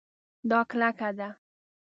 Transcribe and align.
دا 0.49 0.59
کلکه 0.69 1.09
ده 1.17 1.29